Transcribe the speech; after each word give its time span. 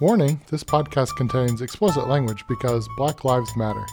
Warning 0.00 0.40
this 0.50 0.64
podcast 0.64 1.14
contains 1.14 1.62
explicit 1.62 2.08
language 2.08 2.44
because 2.48 2.88
Black 2.96 3.22
Lives 3.22 3.56
Matter. 3.56 3.86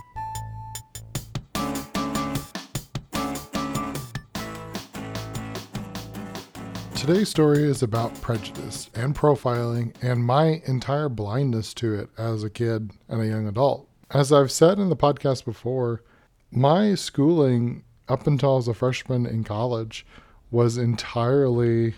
Today's 6.96 7.29
story 7.29 7.62
is 7.62 7.83
about 7.83 8.19
prejudice 8.19 8.90
and 8.96 9.15
profiling 9.15 9.94
and 10.01 10.26
my 10.26 10.64
entire 10.65 11.08
blindness 11.08 11.72
to 11.76 11.94
it 11.94 12.10
as 12.18 12.44
a 12.44 12.49
kid 12.49 12.94
and 13.08 13.22
a 13.22 13.28
young 13.28 13.47
adult. 13.47 13.88
As 14.10 14.33
I've 14.33 14.52
said 14.52 14.79
in 14.79 14.90
the 14.90 14.96
podcast 14.96 15.46
before, 15.46 16.02
my 16.49 16.95
schooling 16.95 17.84
up 18.09 18.26
until 18.26 18.54
I 18.54 18.55
was 18.55 18.68
a 18.68 18.73
freshman 18.73 19.27
in 19.27 19.44
college 19.44 20.04
was 20.49 20.80
entirely 20.80 21.94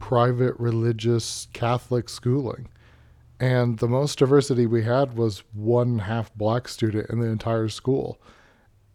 private 0.00 0.54
religious 0.58 1.48
Catholic 1.54 2.10
schooling. 2.10 2.68
And 3.40 3.78
the 3.78 3.88
most 3.88 4.18
diversity 4.18 4.66
we 4.66 4.84
had 4.84 5.16
was 5.16 5.44
one 5.52 6.00
half 6.00 6.34
black 6.34 6.66
student 6.68 7.08
in 7.10 7.20
the 7.20 7.28
entire 7.28 7.68
school. 7.68 8.20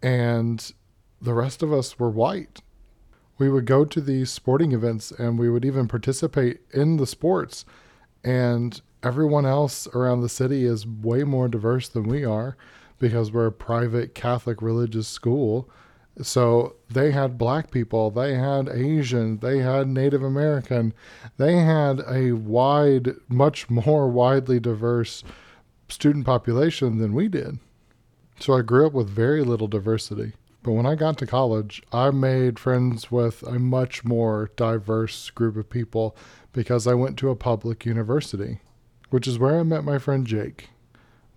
And 0.01 0.73
the 1.21 1.33
rest 1.33 1.63
of 1.63 1.71
us 1.71 1.97
were 1.97 2.09
white. 2.09 2.61
We 3.37 3.49
would 3.49 3.65
go 3.65 3.85
to 3.85 4.01
these 4.01 4.29
sporting 4.29 4.73
events 4.73 5.11
and 5.11 5.39
we 5.39 5.49
would 5.49 5.65
even 5.65 5.87
participate 5.87 6.61
in 6.73 6.97
the 6.97 7.07
sports. 7.07 7.65
And 8.23 8.81
everyone 9.01 9.45
else 9.45 9.87
around 9.87 10.21
the 10.21 10.29
city 10.29 10.65
is 10.65 10.85
way 10.85 11.23
more 11.23 11.47
diverse 11.47 11.87
than 11.87 12.03
we 12.03 12.25
are 12.25 12.57
because 12.99 13.31
we're 13.31 13.47
a 13.47 13.51
private 13.51 14.13
Catholic 14.13 14.61
religious 14.61 15.07
school. 15.07 15.69
So 16.21 16.75
they 16.89 17.11
had 17.11 17.39
black 17.39 17.71
people, 17.71 18.11
they 18.11 18.35
had 18.35 18.69
Asian, 18.69 19.39
they 19.39 19.59
had 19.59 19.87
Native 19.87 20.21
American, 20.21 20.93
they 21.37 21.57
had 21.57 22.01
a 22.07 22.33
wide, 22.33 23.13
much 23.27 23.69
more 23.69 24.07
widely 24.07 24.59
diverse 24.59 25.23
student 25.89 26.25
population 26.25 26.99
than 26.99 27.13
we 27.13 27.27
did. 27.27 27.57
So 28.39 28.53
I 28.53 28.61
grew 28.61 28.85
up 28.85 28.93
with 28.93 29.09
very 29.09 29.43
little 29.43 29.67
diversity. 29.67 30.33
But 30.63 30.71
when 30.71 30.85
I 30.85 30.95
got 30.95 31.17
to 31.17 31.27
college, 31.27 31.83
I 31.91 32.09
made 32.11 32.57
friends 32.57 33.11
with 33.11 33.43
a 33.43 33.59
much 33.59 34.05
more 34.05 34.49
diverse 34.55 35.29
group 35.29 35.57
of 35.57 35.69
people 35.69 36.15
because 36.53 36.87
I 36.87 36.93
went 36.93 37.17
to 37.17 37.29
a 37.29 37.35
public 37.35 37.85
university, 37.85 38.61
which 39.09 39.27
is 39.27 39.37
where 39.37 39.59
I 39.59 39.63
met 39.63 39.83
my 39.83 39.97
friend 39.97 40.25
Jake, 40.25 40.69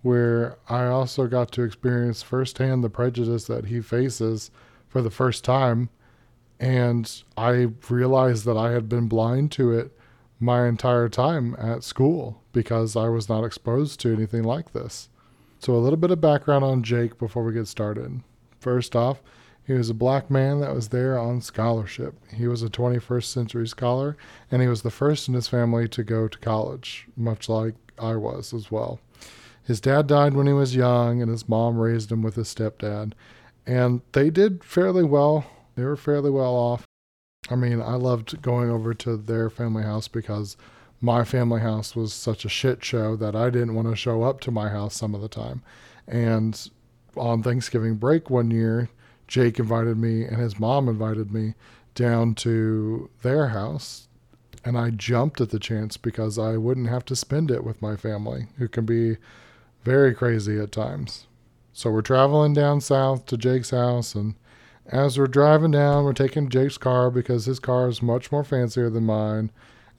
where 0.01 0.57
I 0.69 0.85
also 0.85 1.27
got 1.27 1.51
to 1.53 1.63
experience 1.63 2.21
firsthand 2.21 2.85
the 2.85 2.89
prejudice 2.89 3.45
that 3.47 3.65
he 3.65 3.81
faces 3.81 4.49
for 4.87 5.01
the 5.01 5.11
first 5.11 5.43
time. 5.43 5.89
And 6.59 7.23
I 7.35 7.69
realized 7.89 8.45
that 8.45 8.57
I 8.57 8.71
had 8.71 8.89
been 8.89 9.07
blind 9.07 9.51
to 9.53 9.71
it 9.71 9.95
my 10.39 10.67
entire 10.67 11.09
time 11.09 11.55
at 11.59 11.83
school 11.83 12.41
because 12.51 12.95
I 12.95 13.09
was 13.09 13.29
not 13.29 13.43
exposed 13.43 13.99
to 14.01 14.13
anything 14.13 14.43
like 14.43 14.73
this. 14.73 15.09
So, 15.59 15.73
a 15.73 15.77
little 15.77 15.97
bit 15.97 16.11
of 16.11 16.21
background 16.21 16.63
on 16.63 16.83
Jake 16.83 17.17
before 17.17 17.43
we 17.43 17.53
get 17.53 17.67
started. 17.67 18.21
First 18.59 18.95
off, 18.95 19.21
he 19.65 19.73
was 19.73 19.89
a 19.89 19.95
black 19.95 20.29
man 20.31 20.61
that 20.61 20.73
was 20.73 20.89
there 20.89 21.17
on 21.17 21.41
scholarship. 21.41 22.15
He 22.33 22.47
was 22.47 22.63
a 22.63 22.69
21st 22.69 23.25
century 23.25 23.67
scholar, 23.67 24.15
and 24.51 24.61
he 24.61 24.67
was 24.67 24.83
the 24.83 24.91
first 24.91 25.27
in 25.27 25.33
his 25.33 25.47
family 25.47 25.87
to 25.89 26.03
go 26.03 26.27
to 26.27 26.37
college, 26.37 27.07
much 27.17 27.49
like 27.49 27.75
I 27.99 28.15
was 28.15 28.53
as 28.53 28.71
well. 28.71 28.99
His 29.63 29.81
dad 29.81 30.07
died 30.07 30.35
when 30.35 30.47
he 30.47 30.53
was 30.53 30.75
young, 30.75 31.21
and 31.21 31.29
his 31.29 31.49
mom 31.49 31.77
raised 31.77 32.11
him 32.11 32.21
with 32.21 32.35
his 32.35 32.53
stepdad 32.53 33.13
and 33.67 34.01
they 34.13 34.29
did 34.29 34.63
fairly 34.63 35.03
well. 35.03 35.45
They 35.75 35.83
were 35.83 35.97
fairly 35.97 36.31
well 36.31 36.55
off. 36.55 36.85
I 37.49 37.55
mean, 37.55 37.81
I 37.81 37.95
loved 37.95 38.41
going 38.41 38.69
over 38.69 38.93
to 38.95 39.17
their 39.17 39.49
family 39.49 39.83
house 39.83 40.07
because 40.07 40.57
my 41.01 41.23
family 41.23 41.61
house 41.61 41.95
was 41.95 42.13
such 42.13 42.45
a 42.45 42.49
shit 42.49 42.83
show 42.83 43.15
that 43.17 43.35
I 43.35 43.49
didn't 43.49 43.75
want 43.75 43.89
to 43.89 43.95
show 43.95 44.23
up 44.23 44.39
to 44.41 44.51
my 44.51 44.69
house 44.69 44.95
some 44.95 45.13
of 45.13 45.21
the 45.21 45.27
time. 45.27 45.61
And 46.07 46.69
on 47.15 47.43
Thanksgiving 47.43 47.95
break 47.95 48.29
one 48.29 48.51
year, 48.51 48.89
Jake 49.27 49.59
invited 49.59 49.97
me 49.97 50.23
and 50.23 50.37
his 50.37 50.59
mom 50.59 50.87
invited 50.87 51.31
me 51.31 51.53
down 51.93 52.35
to 52.35 53.09
their 53.21 53.49
house. 53.49 54.07
And 54.63 54.77
I 54.77 54.89
jumped 54.91 55.39
at 55.41 55.49
the 55.49 55.59
chance 55.59 55.97
because 55.97 56.39
I 56.39 56.57
wouldn't 56.57 56.89
have 56.89 57.05
to 57.05 57.15
spend 57.15 57.51
it 57.51 57.63
with 57.63 57.81
my 57.81 57.95
family, 57.95 58.47
who 58.57 58.67
can 58.67 58.85
be 58.85 59.17
very 59.83 60.13
crazy 60.13 60.59
at 60.59 60.71
times. 60.71 61.27
So 61.77 61.91
we're 61.91 62.01
traveling 62.01 62.53
down 62.53 62.81
south 62.81 63.27
to 63.27 63.37
Jake's 63.37 63.69
house, 63.69 64.15
and 64.15 64.33
as 64.87 65.19
we're 65.19 65.27
driving 65.27 65.69
down, 65.69 66.05
we're 66.05 66.13
taking 66.13 66.49
Jake's 66.49 66.75
car 66.75 67.11
because 67.11 67.45
his 67.45 67.59
car 67.59 67.87
is 67.87 68.01
much 68.01 68.31
more 68.31 68.43
fancier 68.43 68.89
than 68.89 69.05
mine. 69.05 69.51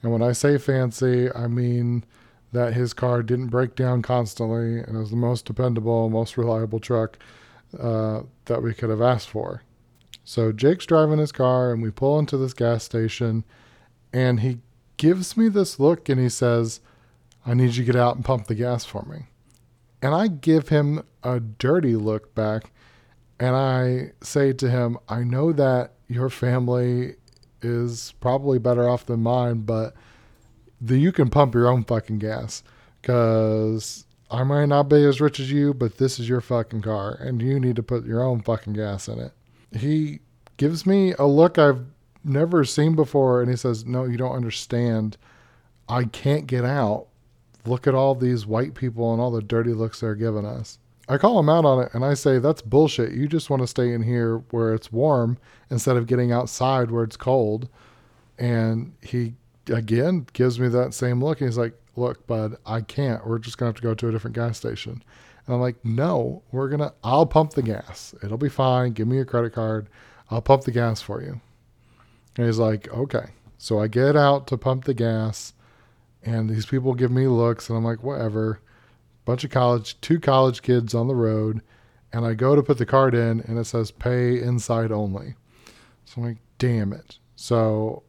And 0.03 0.11
when 0.11 0.21
I 0.21 0.33
say 0.33 0.57
fancy, 0.57 1.33
I 1.33 1.47
mean 1.47 2.03
that 2.51 2.73
his 2.73 2.93
car 2.93 3.23
didn't 3.23 3.47
break 3.47 3.77
down 3.77 4.01
constantly 4.01 4.79
and 4.79 4.97
it 4.97 4.99
was 4.99 5.11
the 5.11 5.15
most 5.15 5.45
dependable, 5.45 6.09
most 6.09 6.35
reliable 6.35 6.81
truck 6.81 7.17
uh, 7.79 8.23
that 8.43 8.61
we 8.61 8.73
could 8.73 8.89
have 8.89 9.01
asked 9.01 9.29
for. 9.29 9.63
So 10.25 10.51
Jake's 10.51 10.85
driving 10.85 11.19
his 11.19 11.31
car, 11.31 11.71
and 11.71 11.81
we 11.81 11.91
pull 11.91 12.19
into 12.19 12.35
this 12.35 12.53
gas 12.53 12.83
station, 12.83 13.45
and 14.11 14.41
he 14.41 14.57
gives 14.97 15.37
me 15.37 15.47
this 15.47 15.79
look 15.79 16.09
and 16.09 16.19
he 16.19 16.27
says, 16.27 16.81
I 17.45 17.53
need 17.53 17.75
you 17.75 17.85
to 17.85 17.93
get 17.93 17.95
out 17.95 18.17
and 18.17 18.25
pump 18.25 18.47
the 18.47 18.55
gas 18.55 18.83
for 18.83 19.03
me. 19.03 19.27
And 20.01 20.15
I 20.15 20.27
give 20.27 20.69
him 20.69 21.03
a 21.23 21.39
dirty 21.39 21.95
look 21.95 22.33
back 22.33 22.71
and 23.39 23.55
I 23.55 24.11
say 24.21 24.53
to 24.53 24.69
him, 24.69 24.97
I 25.07 25.23
know 25.23 25.51
that 25.53 25.93
your 26.07 26.29
family 26.29 27.15
is 27.61 28.13
probably 28.19 28.59
better 28.59 28.87
off 28.87 29.05
than 29.05 29.21
mine, 29.21 29.61
but 29.61 29.93
the, 30.81 30.97
you 30.97 31.11
can 31.11 31.29
pump 31.29 31.53
your 31.53 31.67
own 31.67 31.83
fucking 31.83 32.19
gas 32.19 32.63
because 33.01 34.05
I 34.31 34.43
might 34.43 34.65
not 34.65 34.83
be 34.83 35.03
as 35.05 35.21
rich 35.21 35.39
as 35.39 35.51
you, 35.51 35.73
but 35.73 35.97
this 35.97 36.19
is 36.19 36.29
your 36.29 36.41
fucking 36.41 36.81
car 36.81 37.13
and 37.13 37.41
you 37.41 37.59
need 37.59 37.75
to 37.77 37.83
put 37.83 38.05
your 38.05 38.23
own 38.23 38.41
fucking 38.41 38.73
gas 38.73 39.07
in 39.07 39.19
it. 39.19 39.33
He 39.71 40.19
gives 40.57 40.85
me 40.85 41.13
a 41.13 41.25
look 41.25 41.57
I've 41.57 41.85
never 42.23 42.65
seen 42.65 42.95
before 42.95 43.41
and 43.41 43.49
he 43.49 43.57
says, 43.57 43.85
No, 43.85 44.05
you 44.05 44.17
don't 44.17 44.35
understand. 44.35 45.17
I 45.87 46.05
can't 46.05 46.47
get 46.47 46.65
out 46.65 47.07
look 47.65 47.87
at 47.87 47.95
all 47.95 48.15
these 48.15 48.45
white 48.45 48.73
people 48.73 49.11
and 49.13 49.21
all 49.21 49.31
the 49.31 49.41
dirty 49.41 49.73
looks 49.73 49.99
they're 49.99 50.15
giving 50.15 50.45
us. 50.45 50.79
I 51.07 51.17
call 51.17 51.39
him 51.39 51.49
out 51.49 51.65
on 51.65 51.83
it 51.83 51.93
and 51.93 52.05
I 52.05 52.13
say, 52.13 52.37
that's 52.37 52.61
bullshit. 52.61 53.13
You 53.13 53.27
just 53.27 53.49
want 53.49 53.61
to 53.63 53.67
stay 53.67 53.93
in 53.93 54.03
here 54.03 54.37
where 54.51 54.73
it's 54.73 54.91
warm 54.91 55.37
instead 55.69 55.97
of 55.97 56.07
getting 56.07 56.31
outside 56.31 56.91
where 56.91 57.03
it's 57.03 57.17
cold. 57.17 57.67
And 58.37 58.93
he 59.01 59.33
again 59.71 60.27
gives 60.33 60.59
me 60.59 60.67
that 60.69 60.93
same 60.93 61.23
look. 61.23 61.39
He's 61.39 61.57
like, 61.57 61.73
look, 61.95 62.25
bud, 62.27 62.57
I 62.65 62.81
can't. 62.81 63.25
We're 63.25 63.39
just 63.39 63.57
going 63.57 63.71
to 63.71 63.75
have 63.75 63.81
to 63.81 63.87
go 63.87 63.93
to 63.95 64.07
a 64.07 64.11
different 64.11 64.35
gas 64.35 64.57
station. 64.57 65.03
And 65.45 65.55
I'm 65.55 65.61
like, 65.61 65.83
no, 65.83 66.43
we're 66.51 66.69
going 66.69 66.79
to, 66.79 66.93
I'll 67.03 67.25
pump 67.25 67.53
the 67.53 67.63
gas. 67.63 68.13
It'll 68.23 68.37
be 68.37 68.49
fine. 68.49 68.93
Give 68.93 69.07
me 69.07 69.15
your 69.15 69.25
credit 69.25 69.51
card. 69.51 69.89
I'll 70.29 70.43
pump 70.43 70.63
the 70.63 70.71
gas 70.71 71.01
for 71.01 71.23
you. 71.23 71.41
And 72.37 72.45
he's 72.45 72.59
like, 72.59 72.87
okay. 72.93 73.31
So 73.57 73.79
I 73.79 73.87
get 73.87 74.15
out 74.15 74.45
to 74.47 74.57
pump 74.57 74.85
the 74.85 74.93
gas 74.93 75.53
and 76.23 76.49
these 76.49 76.65
people 76.65 76.93
give 76.93 77.11
me 77.11 77.27
looks 77.27 77.69
and 77.69 77.77
I'm 77.77 77.83
like, 77.83 78.03
whatever. 78.03 78.61
Bunch 79.25 79.43
of 79.43 79.51
college, 79.51 79.99
two 80.01 80.19
college 80.19 80.61
kids 80.61 80.95
on 80.95 81.07
the 81.07 81.15
road, 81.15 81.61
and 82.11 82.25
I 82.25 82.33
go 82.33 82.55
to 82.55 82.63
put 82.63 82.77
the 82.77 82.85
card 82.85 83.13
in 83.13 83.41
and 83.41 83.57
it 83.59 83.65
says 83.65 83.91
pay 83.91 84.41
inside 84.41 84.91
only. 84.91 85.35
So 86.05 86.15
I'm 86.17 86.27
like, 86.27 86.37
damn 86.57 86.93
it. 86.93 87.19
So 87.35 88.03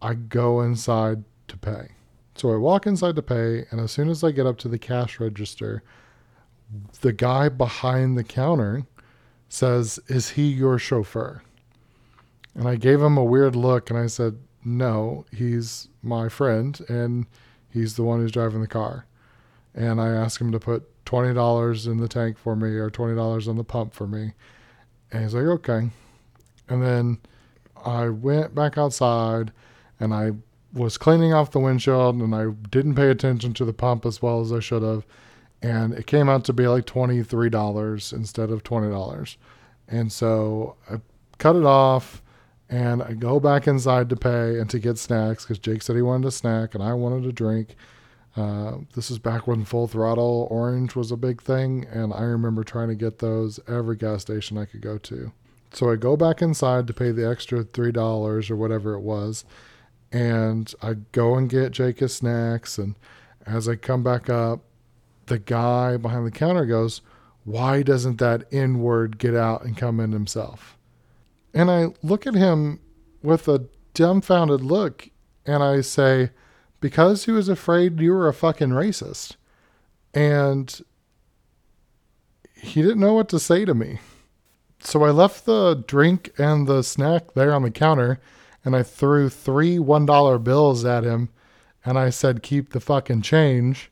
I 0.00 0.14
go 0.14 0.62
inside 0.62 1.24
to 1.48 1.56
pay. 1.56 1.88
So 2.34 2.52
I 2.52 2.56
walk 2.56 2.86
inside 2.86 3.16
to 3.16 3.22
pay, 3.22 3.64
and 3.70 3.80
as 3.80 3.90
soon 3.90 4.08
as 4.10 4.22
I 4.22 4.30
get 4.30 4.46
up 4.46 4.58
to 4.58 4.68
the 4.68 4.78
cash 4.78 5.20
register, 5.20 5.82
the 7.00 7.12
guy 7.12 7.48
behind 7.48 8.18
the 8.18 8.24
counter 8.24 8.84
says, 9.48 9.98
Is 10.08 10.30
he 10.30 10.48
your 10.48 10.78
chauffeur? 10.78 11.42
And 12.54 12.68
I 12.68 12.76
gave 12.76 13.00
him 13.00 13.16
a 13.16 13.24
weird 13.24 13.54
look 13.54 13.90
and 13.90 13.98
I 13.98 14.06
said, 14.06 14.38
no, 14.66 15.24
he's 15.32 15.88
my 16.02 16.28
friend 16.28 16.84
and 16.88 17.26
he's 17.70 17.94
the 17.94 18.02
one 18.02 18.18
who's 18.18 18.32
driving 18.32 18.60
the 18.60 18.66
car. 18.66 19.06
And 19.74 20.00
I 20.00 20.08
asked 20.08 20.40
him 20.40 20.50
to 20.50 20.58
put 20.58 21.04
$20 21.04 21.86
in 21.86 21.98
the 21.98 22.08
tank 22.08 22.36
for 22.36 22.56
me 22.56 22.70
or 22.70 22.90
$20 22.90 23.48
on 23.48 23.56
the 23.56 23.62
pump 23.62 23.94
for 23.94 24.08
me. 24.08 24.32
And 25.12 25.22
he's 25.22 25.34
like, 25.34 25.44
okay. 25.44 25.90
And 26.68 26.82
then 26.82 27.18
I 27.84 28.08
went 28.08 28.56
back 28.56 28.76
outside 28.76 29.52
and 30.00 30.12
I 30.12 30.32
was 30.72 30.98
cleaning 30.98 31.32
off 31.32 31.52
the 31.52 31.60
windshield 31.60 32.16
and 32.16 32.34
I 32.34 32.46
didn't 32.68 32.96
pay 32.96 33.08
attention 33.08 33.54
to 33.54 33.64
the 33.64 33.72
pump 33.72 34.04
as 34.04 34.20
well 34.20 34.40
as 34.40 34.52
I 34.52 34.58
should 34.58 34.82
have. 34.82 35.06
And 35.62 35.94
it 35.94 36.08
came 36.08 36.28
out 36.28 36.44
to 36.46 36.52
be 36.52 36.66
like 36.66 36.86
$23 36.86 38.12
instead 38.12 38.50
of 38.50 38.64
$20. 38.64 39.36
And 39.86 40.10
so 40.10 40.74
I 40.90 40.96
cut 41.38 41.54
it 41.54 41.64
off 41.64 42.20
and 42.68 43.02
I 43.02 43.12
go 43.12 43.38
back 43.38 43.66
inside 43.68 44.08
to 44.10 44.16
pay 44.16 44.58
and 44.58 44.68
to 44.70 44.78
get 44.78 44.98
snacks 44.98 45.44
because 45.44 45.58
Jake 45.58 45.82
said 45.82 45.96
he 45.96 46.02
wanted 46.02 46.28
a 46.28 46.32
snack 46.32 46.74
and 46.74 46.82
I 46.82 46.94
wanted 46.94 47.24
a 47.26 47.32
drink. 47.32 47.76
Uh, 48.36 48.78
this 48.94 49.10
is 49.10 49.18
back 49.18 49.46
when 49.46 49.64
Full 49.64 49.86
Throttle 49.86 50.46
Orange 50.50 50.94
was 50.94 51.10
a 51.10 51.16
big 51.16 51.40
thing, 51.40 51.86
and 51.90 52.12
I 52.12 52.22
remember 52.22 52.64
trying 52.64 52.88
to 52.88 52.94
get 52.94 53.18
those 53.18 53.58
every 53.66 53.96
gas 53.96 54.22
station 54.22 54.58
I 54.58 54.66
could 54.66 54.82
go 54.82 54.98
to. 54.98 55.32
So 55.72 55.90
I 55.90 55.96
go 55.96 56.16
back 56.16 56.42
inside 56.42 56.86
to 56.86 56.92
pay 56.92 57.12
the 57.12 57.26
extra 57.26 57.64
$3 57.64 58.50
or 58.50 58.56
whatever 58.56 58.92
it 58.94 59.00
was, 59.00 59.44
and 60.12 60.72
I 60.82 60.94
go 61.12 61.34
and 61.36 61.48
get 61.48 61.72
Jake 61.72 62.00
his 62.00 62.14
snacks. 62.14 62.76
And 62.78 62.94
As 63.46 63.68
I 63.68 63.76
come 63.76 64.02
back 64.02 64.28
up, 64.28 64.60
the 65.26 65.38
guy 65.38 65.96
behind 65.96 66.26
the 66.26 66.30
counter 66.30 66.66
goes, 66.66 67.00
Why 67.44 67.82
doesn't 67.82 68.18
that 68.18 68.52
N 68.52 68.80
word 68.80 69.18
get 69.18 69.34
out 69.34 69.64
and 69.64 69.76
come 69.76 69.98
in 69.98 70.12
himself? 70.12 70.75
And 71.56 71.70
I 71.70 71.86
look 72.02 72.26
at 72.26 72.34
him 72.34 72.80
with 73.22 73.48
a 73.48 73.66
dumbfounded 73.94 74.60
look 74.60 75.08
and 75.46 75.62
I 75.62 75.80
say, 75.80 76.32
Because 76.80 77.24
he 77.24 77.32
was 77.32 77.48
afraid 77.48 77.98
you 77.98 78.12
were 78.12 78.28
a 78.28 78.34
fucking 78.34 78.68
racist. 78.68 79.36
And 80.12 80.82
he 82.54 82.82
didn't 82.82 83.00
know 83.00 83.14
what 83.14 83.30
to 83.30 83.40
say 83.40 83.64
to 83.64 83.72
me. 83.72 84.00
So 84.80 85.02
I 85.02 85.10
left 85.10 85.46
the 85.46 85.82
drink 85.86 86.30
and 86.36 86.66
the 86.66 86.82
snack 86.82 87.32
there 87.32 87.54
on 87.54 87.62
the 87.62 87.70
counter 87.70 88.20
and 88.62 88.76
I 88.76 88.82
threw 88.82 89.30
three 89.30 89.78
$1 89.78 90.44
bills 90.44 90.84
at 90.84 91.04
him 91.04 91.30
and 91.86 91.98
I 91.98 92.10
said, 92.10 92.42
Keep 92.42 92.74
the 92.74 92.80
fucking 92.80 93.22
change. 93.22 93.90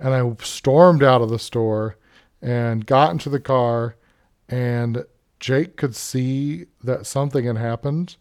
And 0.00 0.12
I 0.12 0.34
stormed 0.42 1.04
out 1.04 1.22
of 1.22 1.30
the 1.30 1.38
store 1.38 1.96
and 2.42 2.84
got 2.84 3.12
into 3.12 3.30
the 3.30 3.38
car. 3.38 3.94
And 4.48 5.04
Jake 5.44 5.76
could 5.76 5.94
see 5.94 6.64
that 6.82 7.04
something 7.04 7.44
had 7.44 7.58
happened. 7.58 8.16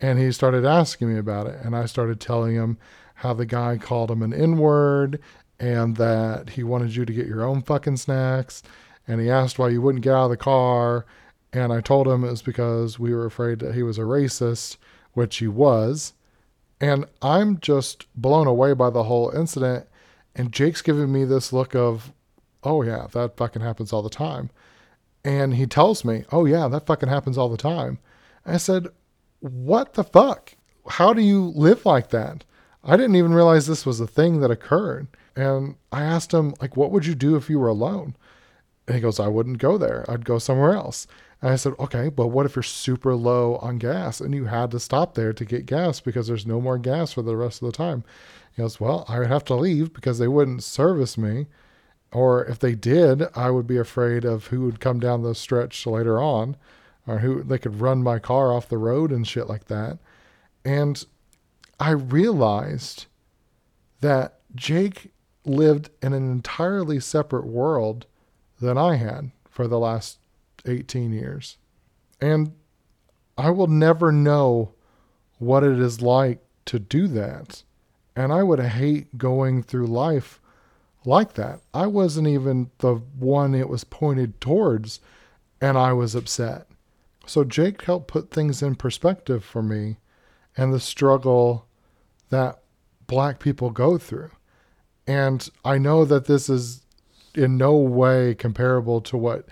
And 0.00 0.18
he 0.18 0.32
started 0.32 0.64
asking 0.64 1.12
me 1.12 1.18
about 1.18 1.46
it. 1.46 1.56
And 1.62 1.76
I 1.76 1.84
started 1.84 2.20
telling 2.20 2.54
him 2.54 2.78
how 3.16 3.34
the 3.34 3.44
guy 3.44 3.76
called 3.76 4.10
him 4.10 4.22
an 4.22 4.32
N 4.32 4.56
word 4.56 5.20
and 5.60 5.98
that 5.98 6.48
he 6.48 6.62
wanted 6.62 6.96
you 6.96 7.04
to 7.04 7.12
get 7.12 7.26
your 7.26 7.42
own 7.42 7.60
fucking 7.60 7.98
snacks. 7.98 8.62
And 9.06 9.20
he 9.20 9.28
asked 9.28 9.58
why 9.58 9.68
you 9.68 9.82
wouldn't 9.82 10.02
get 10.02 10.14
out 10.14 10.24
of 10.24 10.30
the 10.30 10.38
car. 10.38 11.04
And 11.52 11.70
I 11.70 11.82
told 11.82 12.08
him 12.08 12.24
it 12.24 12.30
was 12.30 12.40
because 12.40 12.98
we 12.98 13.12
were 13.12 13.26
afraid 13.26 13.58
that 13.58 13.74
he 13.74 13.82
was 13.82 13.98
a 13.98 14.02
racist, 14.02 14.78
which 15.12 15.36
he 15.36 15.48
was. 15.48 16.14
And 16.80 17.04
I'm 17.20 17.60
just 17.60 18.06
blown 18.14 18.46
away 18.46 18.72
by 18.72 18.88
the 18.88 19.04
whole 19.04 19.28
incident. 19.28 19.86
And 20.34 20.50
Jake's 20.50 20.80
giving 20.80 21.12
me 21.12 21.26
this 21.26 21.52
look 21.52 21.74
of, 21.74 22.10
oh, 22.64 22.80
yeah, 22.80 23.06
that 23.12 23.36
fucking 23.36 23.60
happens 23.60 23.92
all 23.92 24.02
the 24.02 24.08
time. 24.08 24.48
And 25.24 25.54
he 25.54 25.66
tells 25.66 26.04
me, 26.04 26.24
oh, 26.32 26.44
yeah, 26.44 26.68
that 26.68 26.86
fucking 26.86 27.08
happens 27.08 27.36
all 27.36 27.48
the 27.48 27.56
time. 27.56 27.98
I 28.46 28.56
said, 28.56 28.88
what 29.40 29.94
the 29.94 30.04
fuck? 30.04 30.54
How 30.88 31.12
do 31.12 31.20
you 31.20 31.52
live 31.54 31.84
like 31.84 32.10
that? 32.10 32.44
I 32.82 32.96
didn't 32.96 33.16
even 33.16 33.34
realize 33.34 33.66
this 33.66 33.84
was 33.84 34.00
a 34.00 34.06
thing 34.06 34.40
that 34.40 34.50
occurred. 34.50 35.08
And 35.36 35.76
I 35.92 36.02
asked 36.02 36.32
him, 36.32 36.54
like, 36.60 36.76
what 36.76 36.90
would 36.90 37.06
you 37.06 37.14
do 37.14 37.36
if 37.36 37.50
you 37.50 37.58
were 37.58 37.68
alone? 37.68 38.16
And 38.86 38.94
he 38.94 39.00
goes, 39.00 39.20
I 39.20 39.28
wouldn't 39.28 39.58
go 39.58 39.76
there. 39.76 40.04
I'd 40.08 40.24
go 40.24 40.38
somewhere 40.38 40.72
else. 40.72 41.06
And 41.42 41.50
I 41.50 41.56
said, 41.56 41.74
okay, 41.78 42.08
but 42.08 42.28
what 42.28 42.46
if 42.46 42.56
you're 42.56 42.62
super 42.62 43.14
low 43.14 43.56
on 43.56 43.78
gas 43.78 44.20
and 44.20 44.34
you 44.34 44.46
had 44.46 44.70
to 44.72 44.80
stop 44.80 45.14
there 45.14 45.32
to 45.32 45.44
get 45.44 45.66
gas 45.66 46.00
because 46.00 46.26
there's 46.26 46.46
no 46.46 46.60
more 46.60 46.78
gas 46.78 47.12
for 47.12 47.22
the 47.22 47.36
rest 47.36 47.62
of 47.62 47.66
the 47.66 47.72
time? 47.72 48.02
He 48.56 48.62
goes, 48.62 48.80
well, 48.80 49.04
I 49.06 49.18
would 49.18 49.28
have 49.28 49.44
to 49.44 49.54
leave 49.54 49.92
because 49.92 50.18
they 50.18 50.26
wouldn't 50.26 50.64
service 50.64 51.16
me. 51.16 51.46
Or 52.12 52.44
if 52.44 52.58
they 52.58 52.74
did, 52.74 53.24
I 53.34 53.50
would 53.50 53.66
be 53.66 53.76
afraid 53.76 54.24
of 54.24 54.46
who 54.46 54.62
would 54.62 54.80
come 54.80 54.98
down 54.98 55.22
the 55.22 55.34
stretch 55.34 55.86
later 55.86 56.20
on 56.20 56.56
or 57.06 57.18
who 57.18 57.42
they 57.42 57.58
could 57.58 57.80
run 57.80 58.02
my 58.02 58.18
car 58.18 58.52
off 58.52 58.68
the 58.68 58.78
road 58.78 59.10
and 59.10 59.26
shit 59.26 59.48
like 59.48 59.66
that. 59.66 59.98
And 60.64 61.04
I 61.80 61.90
realized 61.90 63.06
that 64.00 64.40
Jake 64.54 65.12
lived 65.44 65.90
in 66.02 66.12
an 66.12 66.30
entirely 66.30 67.00
separate 67.00 67.46
world 67.46 68.06
than 68.60 68.76
I 68.76 68.96
had 68.96 69.30
for 69.48 69.66
the 69.66 69.78
last 69.78 70.18
18 70.66 71.12
years. 71.12 71.56
And 72.20 72.52
I 73.36 73.50
will 73.50 73.68
never 73.68 74.12
know 74.12 74.72
what 75.38 75.62
it 75.62 75.78
is 75.78 76.02
like 76.02 76.40
to 76.66 76.78
do 76.78 77.06
that. 77.08 77.62
And 78.16 78.32
I 78.32 78.42
would 78.42 78.58
hate 78.58 79.16
going 79.16 79.62
through 79.62 79.86
life 79.86 80.40
like 81.04 81.34
that. 81.34 81.60
I 81.72 81.86
wasn't 81.86 82.28
even 82.28 82.70
the 82.78 82.94
one 82.94 83.54
it 83.54 83.68
was 83.68 83.84
pointed 83.84 84.40
towards, 84.40 85.00
and 85.60 85.78
I 85.78 85.92
was 85.92 86.14
upset. 86.14 86.66
So 87.26 87.44
Jake 87.44 87.82
helped 87.82 88.08
put 88.08 88.30
things 88.30 88.62
in 88.62 88.74
perspective 88.74 89.44
for 89.44 89.62
me 89.62 89.98
and 90.56 90.72
the 90.72 90.80
struggle 90.80 91.66
that 92.30 92.60
black 93.06 93.38
people 93.38 93.70
go 93.70 93.98
through. 93.98 94.30
And 95.06 95.48
I 95.64 95.78
know 95.78 96.04
that 96.04 96.26
this 96.26 96.48
is 96.48 96.82
in 97.34 97.56
no 97.56 97.76
way 97.76 98.34
comparable 98.34 99.00
to 99.02 99.16
what 99.16 99.46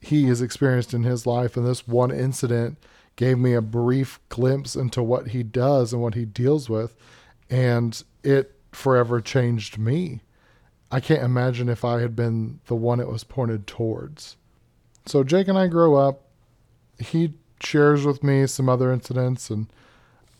he 0.00 0.26
has 0.26 0.40
experienced 0.40 0.94
in 0.94 1.02
his 1.02 1.26
life. 1.26 1.56
And 1.56 1.66
this 1.66 1.86
one 1.86 2.10
incident 2.10 2.78
gave 3.16 3.38
me 3.38 3.54
a 3.54 3.62
brief 3.62 4.20
glimpse 4.28 4.76
into 4.76 5.02
what 5.02 5.28
he 5.28 5.42
does 5.42 5.92
and 5.92 6.00
what 6.00 6.14
he 6.14 6.24
deals 6.24 6.70
with. 6.70 6.94
And 7.50 8.02
it 8.22 8.54
forever 8.72 9.20
changed 9.20 9.78
me. 9.78 10.20
I 10.90 11.00
can't 11.00 11.22
imagine 11.22 11.68
if 11.68 11.84
I 11.84 12.00
had 12.00 12.16
been 12.16 12.60
the 12.66 12.74
one 12.74 13.00
it 13.00 13.08
was 13.08 13.24
pointed 13.24 13.66
towards. 13.66 14.36
So 15.06 15.22
Jake 15.22 15.48
and 15.48 15.58
I 15.58 15.68
grow 15.68 15.94
up. 15.94 16.22
He 16.98 17.34
shares 17.62 18.04
with 18.04 18.24
me 18.24 18.46
some 18.46 18.68
other 18.68 18.92
incidents 18.92 19.50
and 19.50 19.68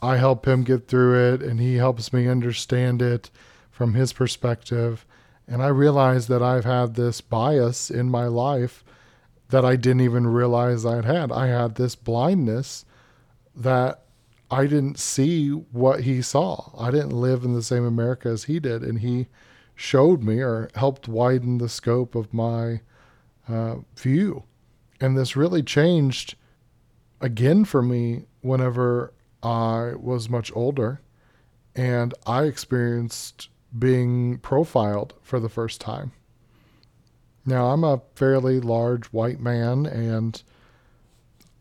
I 0.02 0.16
help 0.16 0.46
him 0.46 0.64
get 0.64 0.88
through 0.88 1.34
it 1.34 1.42
and 1.42 1.60
he 1.60 1.76
helps 1.76 2.12
me 2.12 2.26
understand 2.26 3.02
it 3.02 3.30
from 3.70 3.94
his 3.94 4.12
perspective. 4.12 5.06
And 5.46 5.62
I 5.62 5.68
realize 5.68 6.26
that 6.28 6.42
I've 6.42 6.64
had 6.64 6.94
this 6.94 7.20
bias 7.20 7.90
in 7.90 8.10
my 8.10 8.26
life 8.26 8.84
that 9.50 9.64
I 9.64 9.76
didn't 9.76 10.02
even 10.02 10.26
realize 10.26 10.86
I'd 10.86 11.04
had. 11.04 11.30
I 11.32 11.48
had 11.48 11.74
this 11.74 11.94
blindness 11.94 12.84
that 13.54 14.02
I 14.50 14.66
didn't 14.66 14.98
see 14.98 15.50
what 15.50 16.00
he 16.00 16.22
saw. 16.22 16.70
I 16.78 16.90
didn't 16.90 17.10
live 17.10 17.44
in 17.44 17.54
the 17.54 17.62
same 17.62 17.84
America 17.84 18.28
as 18.28 18.44
he 18.44 18.58
did, 18.58 18.82
and 18.82 19.00
he 19.00 19.28
showed 19.80 20.22
me 20.22 20.40
or 20.40 20.68
helped 20.74 21.08
widen 21.08 21.56
the 21.56 21.68
scope 21.68 22.14
of 22.14 22.34
my 22.34 22.78
uh, 23.48 23.76
view. 23.96 24.44
And 25.00 25.16
this 25.16 25.36
really 25.36 25.62
changed 25.62 26.34
again 27.22 27.64
for 27.64 27.80
me 27.80 28.26
whenever 28.42 29.14
I 29.42 29.94
was 29.98 30.28
much 30.28 30.54
older 30.54 31.00
and 31.74 32.12
I 32.26 32.42
experienced 32.42 33.48
being 33.76 34.36
profiled 34.40 35.14
for 35.22 35.40
the 35.40 35.48
first 35.48 35.80
time. 35.80 36.12
Now, 37.46 37.68
I'm 37.68 37.82
a 37.82 38.02
fairly 38.14 38.60
large 38.60 39.06
white 39.06 39.40
man 39.40 39.86
and 39.86 40.42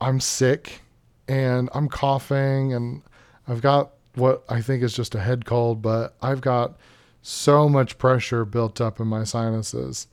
I'm 0.01 0.19
sick 0.19 0.81
and 1.29 1.69
I'm 1.73 1.87
coughing 1.87 2.73
and 2.73 3.01
I've 3.47 3.61
got 3.61 3.91
what 4.15 4.43
I 4.49 4.59
think 4.59 4.83
is 4.83 4.93
just 4.93 5.15
a 5.15 5.21
head 5.21 5.45
cold, 5.45 5.81
but 5.81 6.15
I've 6.21 6.41
got 6.41 6.77
so 7.21 7.67
much 7.67 7.97
pressure 7.97 8.45
built 8.45 8.79
up 8.79 8.99
in 8.99 9.07
my 9.07 9.23
sinuses 9.23 10.07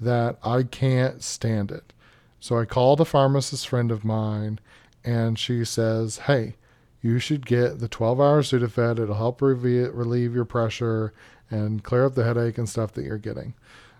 that 0.00 0.38
I 0.42 0.64
can't 0.64 1.22
stand 1.22 1.70
it. 1.70 1.92
So 2.40 2.58
I 2.58 2.64
called 2.64 3.00
a 3.00 3.04
pharmacist 3.04 3.68
friend 3.68 3.90
of 3.90 4.04
mine 4.04 4.58
and 5.04 5.38
she 5.38 5.64
says, 5.64 6.18
Hey, 6.18 6.56
you 7.00 7.18
should 7.18 7.46
get 7.46 7.80
the 7.80 7.88
12 7.88 8.20
hour 8.20 8.42
Sudafed. 8.42 9.00
It'll 9.00 9.14
help 9.14 9.42
relieve 9.42 10.34
your 10.34 10.44
pressure 10.44 11.12
and 11.50 11.82
clear 11.82 12.06
up 12.06 12.14
the 12.14 12.24
headache 12.24 12.58
and 12.58 12.68
stuff 12.68 12.92
that 12.92 13.04
you're 13.04 13.18
getting. 13.18 13.54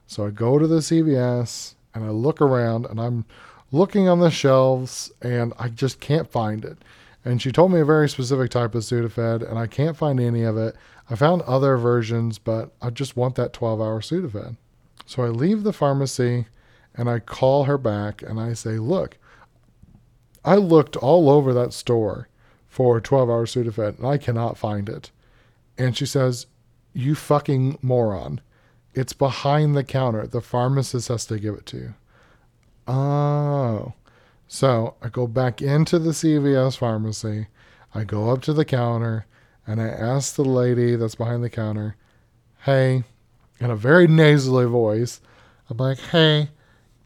So 0.06 0.26
I 0.26 0.30
go 0.30 0.58
to 0.58 0.66
the 0.66 0.78
CVS 0.78 1.74
and 1.94 2.04
I 2.04 2.08
look 2.08 2.40
around 2.40 2.86
and 2.86 3.00
I'm 3.00 3.24
looking 3.70 4.08
on 4.08 4.20
the 4.20 4.30
shelves 4.30 5.10
and 5.20 5.52
I 5.58 5.68
just 5.68 6.00
can't 6.00 6.30
find 6.30 6.64
it. 6.64 6.78
And 7.24 7.40
she 7.40 7.52
told 7.52 7.72
me 7.72 7.80
a 7.80 7.84
very 7.84 8.08
specific 8.08 8.50
type 8.50 8.74
of 8.74 8.82
Sudafed 8.82 9.48
and 9.48 9.58
I 9.58 9.66
can't 9.66 9.96
find 9.96 10.20
any 10.20 10.42
of 10.42 10.56
it. 10.56 10.76
I 11.10 11.14
found 11.14 11.42
other 11.42 11.76
versions, 11.76 12.38
but 12.38 12.72
I 12.80 12.90
just 12.90 13.16
want 13.16 13.34
that 13.34 13.52
12 13.52 13.80
hour 13.80 14.00
Sudafed. 14.00 14.56
So 15.06 15.22
I 15.22 15.28
leave 15.28 15.62
the 15.62 15.72
pharmacy 15.72 16.46
and 16.94 17.08
I 17.08 17.18
call 17.18 17.64
her 17.64 17.78
back 17.78 18.22
and 18.22 18.40
I 18.40 18.52
say, 18.52 18.78
Look, 18.78 19.18
I 20.44 20.56
looked 20.56 20.96
all 20.96 21.28
over 21.28 21.52
that 21.54 21.72
store 21.72 22.28
for 22.68 23.00
12 23.00 23.28
hour 23.28 23.46
Sudafed 23.46 23.98
and 23.98 24.06
I 24.06 24.18
cannot 24.18 24.56
find 24.56 24.88
it. 24.88 25.10
And 25.76 25.96
she 25.96 26.06
says, 26.06 26.46
You 26.92 27.14
fucking 27.14 27.78
moron. 27.82 28.40
It's 28.94 29.12
behind 29.12 29.74
the 29.74 29.84
counter. 29.84 30.26
The 30.26 30.42
pharmacist 30.42 31.08
has 31.08 31.24
to 31.26 31.38
give 31.38 31.54
it 31.54 31.66
to 31.66 31.76
you. 31.78 31.94
Oh. 32.86 33.94
So 34.46 34.96
I 35.00 35.08
go 35.08 35.26
back 35.26 35.62
into 35.62 35.98
the 35.98 36.10
CVS 36.10 36.76
pharmacy. 36.76 37.46
I 37.94 38.04
go 38.04 38.30
up 38.30 38.42
to 38.42 38.52
the 38.52 38.66
counter 38.66 39.26
and 39.66 39.80
I 39.80 39.88
ask 39.88 40.34
the 40.34 40.44
lady 40.44 40.96
that's 40.96 41.14
behind 41.14 41.44
the 41.44 41.50
counter, 41.50 41.96
hey, 42.64 43.04
in 43.60 43.70
a 43.70 43.76
very 43.76 44.06
nasally 44.06 44.66
voice, 44.66 45.20
I'm 45.70 45.76
like, 45.76 45.98
hey, 45.98 46.50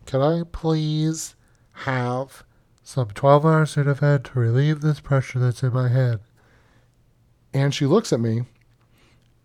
can 0.07 0.23
I 0.23 0.43
please 0.51 1.35
have 1.73 2.45
some 2.83 3.09
12 3.09 3.45
hour 3.45 3.65
Sudafed 3.65 4.25
to 4.25 4.39
relieve 4.39 4.81
this 4.81 5.01
pressure 5.01 5.39
that's 5.39 5.63
in 5.63 5.73
my 5.73 5.89
head? 5.89 6.21
And 7.53 7.75
she 7.75 7.87
looks 7.87 8.13
at 8.13 8.21
me 8.21 8.43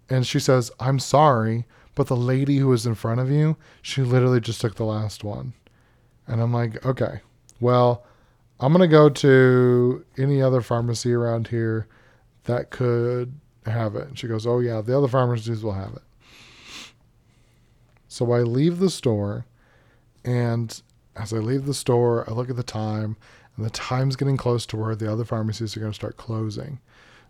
and 0.09 0.25
she 0.25 0.39
says, 0.39 0.71
I'm 0.79 0.99
sorry, 0.99 1.65
but 1.95 2.07
the 2.07 2.15
lady 2.15 2.57
who 2.57 2.67
was 2.67 2.85
in 2.85 2.95
front 2.95 3.19
of 3.19 3.29
you, 3.29 3.57
she 3.81 4.01
literally 4.01 4.41
just 4.41 4.61
took 4.61 4.75
the 4.75 4.85
last 4.85 5.23
one. 5.23 5.53
And 6.27 6.41
I'm 6.41 6.53
like, 6.53 6.85
okay, 6.85 7.21
well, 7.59 8.05
I'm 8.59 8.73
going 8.73 8.87
to 8.87 8.87
go 8.87 9.09
to 9.09 10.05
any 10.17 10.41
other 10.41 10.61
pharmacy 10.61 11.11
around 11.13 11.47
here 11.47 11.87
that 12.45 12.69
could 12.69 13.33
have 13.65 13.95
it. 13.95 14.07
And 14.07 14.17
she 14.17 14.27
goes, 14.27 14.47
oh, 14.47 14.59
yeah, 14.59 14.81
the 14.81 14.97
other 14.97 15.07
pharmacies 15.07 15.63
will 15.63 15.73
have 15.73 15.93
it. 15.93 16.01
So 18.07 18.31
I 18.33 18.39
leave 18.41 18.79
the 18.79 18.89
store, 18.89 19.45
and 20.25 20.81
as 21.15 21.31
I 21.33 21.37
leave 21.37 21.65
the 21.65 21.73
store, 21.73 22.29
I 22.29 22.33
look 22.33 22.49
at 22.49 22.57
the 22.57 22.63
time, 22.63 23.15
and 23.55 23.65
the 23.65 23.69
time's 23.69 24.15
getting 24.15 24.37
close 24.37 24.65
to 24.67 24.77
where 24.77 24.95
the 24.95 25.11
other 25.11 25.23
pharmacies 25.23 25.75
are 25.75 25.79
going 25.79 25.91
to 25.91 25.95
start 25.95 26.17
closing. 26.17 26.79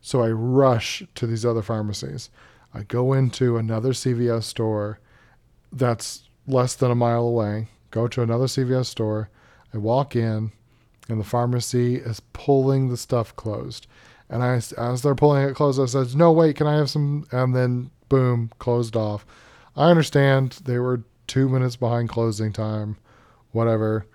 So 0.02 0.24
I 0.24 0.30
rush 0.30 1.04
to 1.14 1.28
these 1.28 1.46
other 1.46 1.62
pharmacies. 1.62 2.30
I 2.74 2.84
go 2.84 3.14
into 3.14 3.58
another 3.58 3.92
CVS 3.92 4.44
store 4.44 5.00
that's 5.72 6.24
less 6.48 6.74
than 6.76 6.90
a 6.90 6.96
mile 6.96 7.28
away, 7.28 7.68
go 7.92 8.08
to 8.08 8.24
another 8.24 8.46
CVS 8.46 8.88
store. 8.88 9.30
I 9.74 9.78
walk 9.78 10.16
in, 10.16 10.52
and 11.08 11.20
the 11.20 11.26
pharmacy 11.26 11.96
is 11.96 12.22
pulling 12.34 12.90
the 12.90 12.98
stuff 12.98 13.36
closed. 13.36 13.88
And 14.32 14.42
I, 14.44 14.56
as 14.56 15.02
they're 15.04 15.14
pulling 15.14 15.48
it 15.48 15.56
closed, 15.56 15.80
I 15.80 15.86
said, 15.86 16.16
"No, 16.16 16.32
wait, 16.32 16.56
can 16.56 16.66
I 16.66 16.78
have 16.78 16.90
some?" 16.90 17.26
And 17.32 17.56
then, 17.56 17.92
boom, 18.10 18.50
closed 18.58 18.96
off. 18.96 19.26
I 19.76 19.90
understand 19.90 20.62
they 20.64 20.80
were 20.80 21.04
two 21.28 21.48
minutes 21.48 21.76
behind 21.76 22.10
closing 22.10 22.52
time, 22.52 22.98
whatever. 23.52 24.08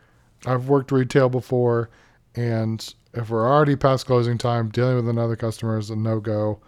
I've 0.45 0.69
worked 0.69 0.91
retail 0.91 1.29
before, 1.29 1.91
and 2.35 2.95
if 3.13 3.31
we're 3.31 3.49
already 3.49 3.77
past 3.77 4.07
closing 4.07 4.39
time, 4.39 4.71
dealing 4.71 4.97
with 4.97 5.09
another 5.09 5.37
customer 5.37 5.79
is 5.79 5.91
a 5.91 5.97
no 5.97 6.19
go, 6.19 6.61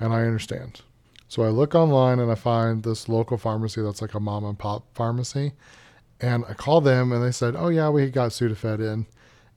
and 0.00 0.12
I 0.12 0.22
understand. 0.22 0.80
So 1.28 1.42
I 1.42 1.48
look 1.48 1.74
online 1.74 2.20
and 2.20 2.30
I 2.30 2.36
find 2.36 2.82
this 2.82 3.08
local 3.08 3.38
pharmacy 3.38 3.82
that's 3.82 4.00
like 4.00 4.14
a 4.14 4.20
mom 4.20 4.44
and 4.44 4.58
pop 4.58 4.84
pharmacy. 4.94 5.52
And 6.20 6.44
I 6.48 6.54
call 6.54 6.80
them 6.80 7.10
and 7.10 7.24
they 7.24 7.32
said, 7.32 7.56
Oh, 7.56 7.68
yeah, 7.68 7.88
we 7.88 8.08
got 8.08 8.30
Sudafed 8.30 8.80
in. 8.80 9.06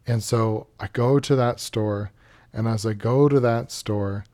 And 0.07 0.23
so 0.23 0.67
I 0.79 0.87
go 0.87 1.19
to 1.19 1.35
that 1.35 1.59
store. 1.59 2.11
And 2.53 2.67
as 2.67 2.85
I 2.85 2.93
go 2.93 3.29
to 3.29 3.39
that 3.39 3.71
store, 3.71 4.25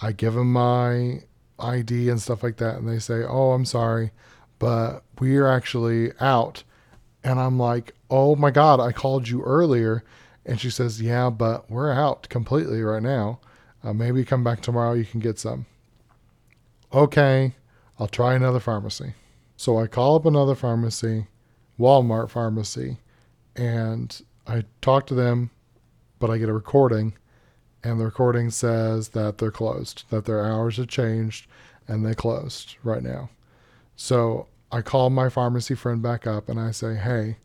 I 0.00 0.12
give 0.12 0.34
them 0.34 0.52
my 0.52 1.22
ID 1.58 2.08
and 2.08 2.20
stuff 2.20 2.42
like 2.42 2.56
that. 2.58 2.76
And 2.76 2.88
they 2.88 2.98
say, 2.98 3.22
Oh, 3.22 3.52
I'm 3.52 3.64
sorry, 3.64 4.10
but 4.58 5.02
we're 5.18 5.46
actually 5.46 6.12
out. 6.20 6.64
And 7.24 7.38
I'm 7.38 7.58
like, 7.58 7.94
Oh 8.10 8.36
my 8.36 8.50
God, 8.50 8.80
I 8.80 8.92
called 8.92 9.28
you 9.28 9.42
earlier. 9.42 10.04
And 10.44 10.60
she 10.60 10.70
says, 10.70 11.00
Yeah, 11.00 11.30
but 11.30 11.70
we're 11.70 11.92
out 11.92 12.28
completely 12.28 12.82
right 12.82 13.02
now. 13.02 13.40
Uh, 13.84 13.92
maybe 13.92 14.24
come 14.24 14.44
back 14.44 14.60
tomorrow, 14.60 14.92
you 14.92 15.04
can 15.04 15.20
get 15.20 15.38
some. 15.38 15.66
Okay, 16.92 17.54
I'll 17.98 18.08
try 18.08 18.34
another 18.34 18.60
pharmacy. 18.60 19.14
So 19.56 19.78
I 19.78 19.86
call 19.86 20.16
up 20.16 20.26
another 20.26 20.54
pharmacy, 20.54 21.26
Walmart 21.78 22.30
pharmacy, 22.30 22.98
and 23.56 24.20
I 24.46 24.64
talk 24.80 25.06
to 25.06 25.14
them, 25.14 25.50
but 26.18 26.30
I 26.30 26.38
get 26.38 26.48
a 26.48 26.52
recording, 26.52 27.14
and 27.84 27.98
the 27.98 28.04
recording 28.04 28.50
says 28.50 29.10
that 29.10 29.38
they're 29.38 29.50
closed, 29.50 30.04
that 30.10 30.24
their 30.24 30.44
hours 30.44 30.76
have 30.76 30.88
changed, 30.88 31.46
and 31.88 32.04
they 32.04 32.14
closed 32.14 32.76
right 32.82 33.02
now. 33.02 33.30
So 33.96 34.46
I 34.70 34.82
call 34.82 35.10
my 35.10 35.28
pharmacy 35.28 35.74
friend 35.74 36.00
back 36.00 36.26
up 36.26 36.48
and 36.48 36.58
I 36.58 36.70
say, 36.70 36.94
Hey, 36.94 37.38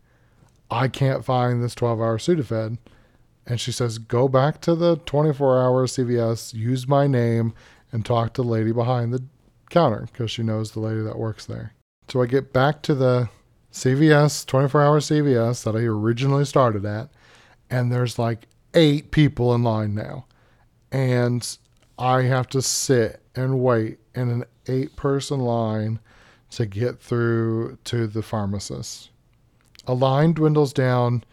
I 0.70 0.88
can't 0.88 1.26
find 1.26 1.64
this 1.64 1.76
12 1.76 2.00
hour 2.00 2.18
Sudafed. 2.18 2.78
And 3.46 3.60
she 3.60 3.72
says, 3.72 3.98
Go 3.98 4.28
back 4.28 4.62
to 4.62 4.76
the 4.76 4.98
24 5.06 5.62
hour 5.62 5.88
CVS, 5.88 6.54
use 6.54 6.88
my 6.88 7.08
name, 7.08 7.54
and 7.92 8.06
talk 8.06 8.34
to 8.34 8.42
the 8.42 8.48
lady 8.48 8.72
behind 8.72 9.14
the 9.14 9.24
counter 9.70 10.08
because 10.12 10.32
she 10.32 10.44
knows 10.44 10.72
the 10.72 10.80
lady 10.80 11.02
that 11.02 11.18
works 11.18 11.46
there. 11.46 11.74
So 12.08 12.22
I 12.22 12.26
get 12.26 12.54
back 12.54 12.82
to 12.84 12.96
the 12.96 13.30
CVS, 13.72 14.46
24 14.46 14.82
hour 14.82 15.00
CVS 15.00 15.64
that 15.64 15.76
I 15.76 15.82
originally 15.82 16.46
started 16.46 16.86
at, 16.86 17.10
and 17.70 17.92
there's 17.92 18.18
like 18.18 18.48
eight 18.74 19.12
people 19.12 19.54
in 19.54 19.64
line 19.64 19.96
now. 19.96 20.26
And 20.92 21.58
I 21.98 22.24
have 22.24 22.48
to 22.50 22.62
sit 22.62 23.22
and 23.36 23.60
wait 23.60 24.00
in 24.16 24.30
an 24.30 24.44
eight 24.68 24.96
person 24.96 25.40
line 25.40 26.00
to 26.52 26.66
get 26.66 27.00
through 27.00 27.78
to 27.86 28.08
the 28.08 28.22
pharmacist. 28.22 29.10
A 29.86 29.94
line 29.94 30.34
dwindles 30.34 30.74
down 30.74 31.24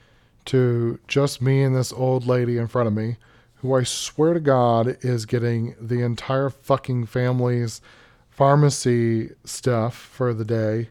to 0.46 0.98
just 1.08 1.40
me 1.40 1.62
and 1.62 1.74
this 1.74 1.92
old 1.92 2.26
lady 2.26 2.58
in 2.58 2.66
front 2.66 2.88
of 2.88 2.94
me, 2.94 3.16
who 3.56 3.74
I 3.74 3.84
swear 3.84 4.34
to 4.34 4.40
God 4.40 4.98
is 5.00 5.26
getting 5.26 5.74
the 5.80 6.02
entire 6.02 6.50
fucking 6.50 7.06
family's 7.06 7.80
pharmacy 8.28 9.30
stuff 9.44 9.94
for 9.94 10.34
the 10.34 10.44
day 10.44 10.90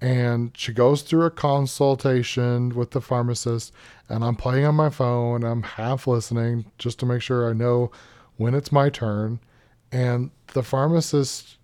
and 0.00 0.52
she 0.56 0.72
goes 0.72 1.02
through 1.02 1.24
a 1.24 1.30
consultation 1.30 2.70
with 2.70 2.92
the 2.92 3.00
pharmacist 3.00 3.72
and 4.08 4.24
i'm 4.24 4.36
playing 4.36 4.64
on 4.64 4.74
my 4.74 4.90
phone 4.90 5.42
i'm 5.44 5.62
half 5.62 6.06
listening 6.06 6.64
just 6.78 6.98
to 6.98 7.06
make 7.06 7.22
sure 7.22 7.48
i 7.48 7.52
know 7.52 7.90
when 8.36 8.54
it's 8.54 8.70
my 8.70 8.88
turn 8.88 9.40
and 9.90 10.30
the 10.54 10.62
pharmacist 10.62 11.56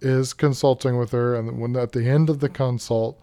is 0.00 0.34
consulting 0.34 0.98
with 0.98 1.12
her 1.12 1.34
and 1.34 1.60
when 1.60 1.76
at 1.76 1.92
the 1.92 2.08
end 2.08 2.28
of 2.28 2.40
the 2.40 2.48
consult 2.48 3.18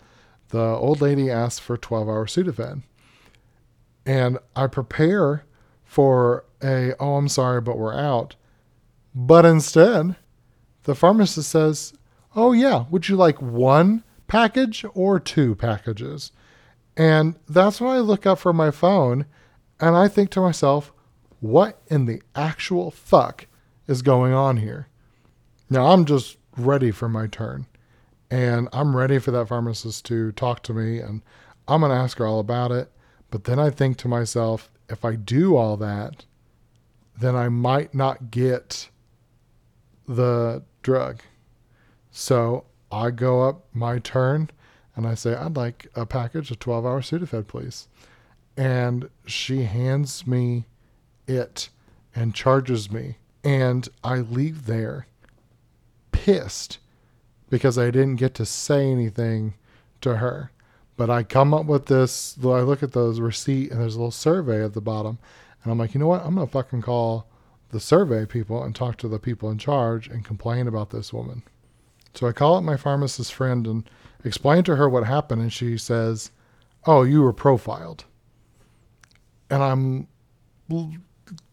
the 0.50 0.60
old 0.60 1.02
lady 1.02 1.30
asks 1.30 1.60
for 1.60 1.78
12 1.78 2.08
hour 2.08 2.26
sudafed. 2.26 2.84
And 4.06 4.40
i 4.56 4.68
prepare 4.68 5.46
for 5.84 6.46
a 6.64 6.94
oh 7.00 7.16
i'm 7.16 7.28
sorry 7.28 7.62
but 7.62 7.78
we're 7.78 7.96
out. 7.96 8.36
But 9.14 9.46
instead 9.46 10.16
the 10.84 10.96
pharmacist 10.96 11.50
says, 11.50 11.94
Oh, 12.36 12.52
yeah, 12.52 12.86
would 12.90 13.10
you 13.10 13.16
like 13.16 13.42
one 13.42 14.04
package 14.30 14.86
or 14.94 15.20
two 15.20 15.56
packages? 15.56 16.32
And 16.96 17.36
that's 17.50 17.82
when 17.82 17.92
I 17.92 18.00
look 18.00 18.26
up 18.26 18.40
from 18.40 18.56
my 18.56 18.72
phone 18.72 19.26
and 19.80 19.96
I 19.96 20.08
think 20.08 20.30
to 20.32 20.42
myself, 20.42 20.94
what 21.40 21.82
in 21.88 22.06
the 22.06 22.22
actual 22.36 22.92
fuck 22.92 23.48
is 23.88 24.02
going 24.02 24.34
on 24.34 24.58
here? 24.58 24.88
Now 25.70 25.88
I'm 25.88 26.06
just 26.06 26.38
ready 26.58 26.92
for 26.92 27.10
my 27.10 27.28
turn. 27.28 27.66
And 28.32 28.70
I'm 28.72 28.96
ready 28.96 29.18
for 29.18 29.32
that 29.32 29.48
pharmacist 29.48 30.06
to 30.06 30.32
talk 30.34 30.62
to 30.64 30.74
me 30.74 31.00
and 31.00 31.22
I'm 31.68 31.82
going 31.82 31.92
to 31.92 31.98
ask 31.98 32.18
her 32.20 32.28
all 32.28 32.40
about 32.40 32.72
it. 32.72 32.92
But 33.32 33.46
then 33.46 33.60
I 33.60 33.70
think 33.70 33.98
to 33.98 34.08
myself, 34.08 34.72
if 34.88 35.04
I 35.06 35.16
do 35.16 35.56
all 35.56 35.78
that, 35.78 36.26
then 37.20 37.36
I 37.36 37.50
might 37.50 37.94
not 37.94 38.32
get 38.32 38.90
the 40.08 40.64
drug. 40.82 41.22
So 42.12 42.66
I 42.92 43.12
go 43.12 43.48
up 43.48 43.66
my 43.74 44.00
turn 44.00 44.50
and 44.96 45.08
I 45.08 45.14
say, 45.14 45.36
I'd 45.36 45.56
like 45.56 45.88
a 45.96 46.06
package 46.06 46.52
of 46.52 46.60
12 46.60 46.86
hour 46.86 47.02
Sudafed, 47.02 47.48
please. 47.48 47.88
And 48.58 49.10
she 49.26 49.64
hands 49.64 50.28
me 50.28 50.66
it 51.28 51.70
and 52.16 52.36
charges 52.36 52.92
me. 52.92 53.18
And 53.44 53.88
I 54.04 54.18
leave 54.18 54.66
there 54.66 55.08
pissed 56.12 56.80
because 57.50 57.78
I 57.78 57.92
didn't 57.92 58.18
get 58.18 58.34
to 58.36 58.46
say 58.46 58.92
anything 58.92 59.54
to 60.02 60.18
her. 60.18 60.52
But 60.98 61.10
I 61.10 61.24
come 61.24 61.54
up 61.54 61.66
with 61.66 61.86
this, 61.86 62.38
I 62.44 62.62
look 62.62 62.84
at 62.84 62.92
those 62.92 63.22
receipt 63.22 63.72
and 63.72 63.80
there's 63.80 63.96
a 63.96 64.00
little 64.00 64.12
survey 64.12 64.64
at 64.64 64.74
the 64.74 64.82
bottom. 64.82 65.18
And 65.64 65.72
I'm 65.72 65.78
like, 65.78 65.94
you 65.94 66.00
know 66.00 66.08
what? 66.08 66.26
I'm 66.26 66.36
going 66.36 66.46
to 66.46 66.52
fucking 66.52 66.82
call 66.82 67.26
the 67.70 67.80
survey 67.80 68.26
people 68.26 68.64
and 68.64 68.76
talk 68.76 68.98
to 68.98 69.08
the 69.08 69.20
people 69.20 69.50
in 69.50 69.58
charge 69.58 70.08
and 70.08 70.26
complain 70.26 70.68
about 70.68 70.90
this 70.90 71.14
woman. 71.14 71.44
So 72.14 72.28
I 72.28 72.32
call 72.32 72.56
up 72.56 72.64
my 72.64 72.78
pharmacist 72.78 73.34
friend 73.34 73.66
and 73.68 73.90
explain 74.24 74.64
to 74.66 74.76
her 74.76 74.90
what 74.90 75.06
happened, 75.06 75.42
and 75.42 75.54
she 75.54 75.78
says, 75.78 76.32
Oh, 76.86 77.04
you 77.04 77.22
were 77.22 77.34
profiled. 77.34 78.06
And 79.50 79.64
I'm 79.64 80.08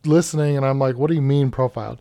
listening 0.04 0.56
and 0.56 0.64
I'm 0.64 0.78
like, 0.78 0.96
What 0.96 1.08
do 1.08 1.14
you 1.14 1.22
mean 1.22 1.50
profiled? 1.50 2.00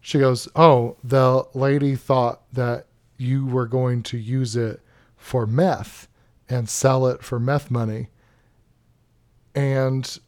She 0.00 0.18
goes, 0.18 0.48
Oh, 0.54 0.96
the 1.02 1.44
lady 1.54 1.96
thought 1.96 2.42
that 2.52 2.86
you 3.18 3.46
were 3.46 3.66
going 3.66 4.02
to 4.04 4.18
use 4.18 4.56
it 4.56 4.80
for 5.16 5.46
meth 5.46 6.08
and 6.48 6.68
sell 6.68 7.06
it 7.06 7.22
for 7.22 7.40
meth 7.40 7.70
money. 7.70 8.08
And 9.54 10.18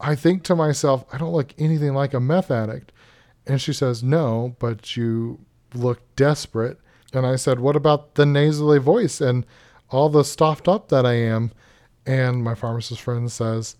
I 0.00 0.14
think 0.14 0.44
to 0.44 0.54
myself, 0.54 1.04
I 1.12 1.18
don't 1.18 1.32
look 1.32 1.54
anything 1.58 1.94
like 1.94 2.14
a 2.14 2.20
meth 2.20 2.50
addict. 2.50 2.92
And 3.46 3.60
she 3.60 3.72
says, 3.72 4.02
No, 4.02 4.54
but 4.58 4.96
you 4.96 5.40
look 5.74 6.00
desperate. 6.16 6.78
And 7.12 7.26
I 7.26 7.36
said, 7.36 7.60
What 7.60 7.76
about 7.76 8.14
the 8.14 8.26
nasally 8.26 8.78
voice 8.78 9.20
and 9.20 9.46
all 9.90 10.08
the 10.08 10.24
stuffed 10.24 10.68
up 10.68 10.88
that 10.88 11.06
I 11.06 11.14
am? 11.14 11.52
And 12.06 12.42
my 12.42 12.54
pharmacist 12.54 13.00
friend 13.00 13.30
says, 13.30 13.76